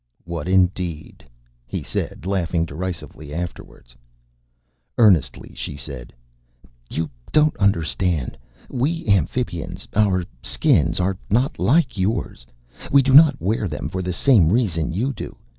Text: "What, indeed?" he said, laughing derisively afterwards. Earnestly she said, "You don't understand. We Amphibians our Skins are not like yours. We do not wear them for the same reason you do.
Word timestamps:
"What, 0.25 0.47
indeed?" 0.47 1.23
he 1.67 1.83
said, 1.83 2.25
laughing 2.25 2.65
derisively 2.65 3.31
afterwards. 3.31 3.95
Earnestly 4.97 5.53
she 5.53 5.77
said, 5.77 6.11
"You 6.89 7.07
don't 7.31 7.55
understand. 7.57 8.35
We 8.67 9.05
Amphibians 9.07 9.87
our 9.95 10.25
Skins 10.41 10.99
are 10.99 11.19
not 11.29 11.59
like 11.59 11.99
yours. 11.99 12.47
We 12.91 13.03
do 13.03 13.13
not 13.13 13.39
wear 13.39 13.67
them 13.67 13.89
for 13.89 14.01
the 14.01 14.11
same 14.11 14.51
reason 14.51 14.91
you 14.91 15.13
do. 15.13 15.37